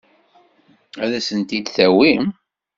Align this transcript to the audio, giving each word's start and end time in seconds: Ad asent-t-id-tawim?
Ad 1.03 1.11
asent-t-id-tawim? 1.17 2.25